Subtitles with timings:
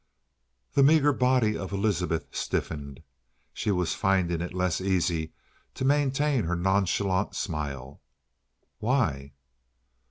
[0.73, 3.03] The meager body of Elizabeth stiffened.
[3.53, 5.31] She was finding it less easy
[5.75, 8.01] to maintain her nonchalant smile.
[8.79, 9.33] "Why?"